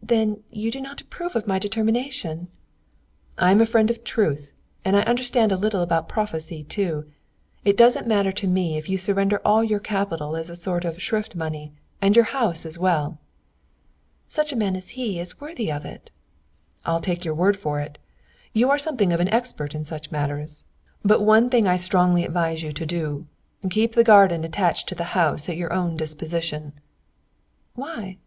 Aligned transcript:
"Then 0.00 0.44
you 0.52 0.70
do 0.70 0.80
not 0.80 1.00
approve 1.00 1.34
of 1.34 1.48
my 1.48 1.58
determination?" 1.58 2.46
"I 3.36 3.50
am 3.50 3.60
a 3.60 3.66
friend 3.66 3.90
of 3.90 4.04
truth, 4.04 4.52
and 4.84 4.94
I 4.96 5.00
understand 5.02 5.50
a 5.50 5.56
little 5.56 5.82
about 5.82 6.08
prophecy 6.08 6.62
too. 6.62 7.10
It 7.64 7.76
doesn't 7.76 8.06
matter 8.06 8.30
to 8.30 8.46
me 8.46 8.78
if 8.78 8.88
you 8.88 8.98
surrender 8.98 9.40
all 9.44 9.64
your 9.64 9.80
capital 9.80 10.36
as 10.36 10.48
a 10.48 10.54
sort 10.54 10.84
of 10.84 11.02
shrift 11.02 11.34
money, 11.34 11.72
and 12.00 12.14
your 12.14 12.26
house 12.26 12.64
as 12.64 12.78
well." 12.78 13.18
"Such 14.28 14.52
a 14.52 14.56
man 14.56 14.76
as 14.76 14.90
he 14.90 15.18
is 15.18 15.40
worthy 15.40 15.72
of 15.72 15.84
it." 15.84 16.10
"I'll 16.86 17.00
take 17.00 17.24
your 17.24 17.34
word 17.34 17.56
for 17.56 17.80
it. 17.80 17.98
You 18.52 18.70
are 18.70 18.78
something 18.78 19.12
of 19.12 19.18
an 19.18 19.34
expert 19.34 19.74
in 19.74 19.82
such 19.82 20.12
matters! 20.12 20.66
But 21.04 21.22
one 21.22 21.50
thing 21.50 21.66
I 21.66 21.78
strongly 21.78 22.24
advise 22.24 22.62
you 22.62 22.70
to 22.70 22.86
do: 22.86 23.26
keep 23.68 23.96
the 23.96 24.04
garden 24.04 24.44
attached 24.44 24.88
to 24.90 24.94
the 24.94 25.18
house 25.18 25.48
at 25.48 25.56
your 25.56 25.72
own 25.72 25.96
disposition." 25.96 26.74
"Why?" 27.74 28.18